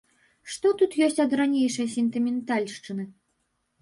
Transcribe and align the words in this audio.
Што 0.53 0.69
тут 0.79 0.95
ёсць 1.09 1.21
ад 1.25 1.35
ранейшай 1.41 1.87
сентыментальшчыны? 1.99 3.03